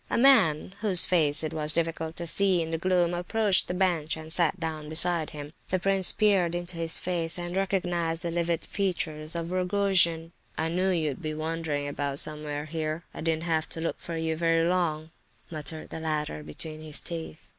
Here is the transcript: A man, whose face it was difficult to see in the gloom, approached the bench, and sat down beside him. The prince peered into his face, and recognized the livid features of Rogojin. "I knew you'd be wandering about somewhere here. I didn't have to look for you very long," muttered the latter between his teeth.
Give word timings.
A 0.09 0.17
man, 0.17 0.73
whose 0.79 1.05
face 1.05 1.43
it 1.43 1.53
was 1.53 1.73
difficult 1.73 2.15
to 2.17 2.25
see 2.25 2.63
in 2.63 2.71
the 2.71 2.79
gloom, 2.79 3.13
approached 3.13 3.67
the 3.67 3.75
bench, 3.75 4.17
and 4.17 4.33
sat 4.33 4.59
down 4.59 4.89
beside 4.89 5.29
him. 5.29 5.53
The 5.69 5.77
prince 5.77 6.11
peered 6.11 6.55
into 6.55 6.75
his 6.75 6.97
face, 6.97 7.37
and 7.37 7.55
recognized 7.55 8.23
the 8.23 8.31
livid 8.31 8.65
features 8.65 9.35
of 9.35 9.51
Rogojin. 9.51 10.31
"I 10.57 10.69
knew 10.69 10.89
you'd 10.89 11.21
be 11.21 11.35
wandering 11.35 11.87
about 11.87 12.17
somewhere 12.17 12.65
here. 12.65 13.03
I 13.13 13.21
didn't 13.21 13.43
have 13.43 13.69
to 13.69 13.79
look 13.79 13.99
for 13.99 14.17
you 14.17 14.35
very 14.35 14.67
long," 14.67 15.11
muttered 15.51 15.91
the 15.91 15.99
latter 15.99 16.41
between 16.41 16.81
his 16.81 16.99
teeth. 16.99 17.43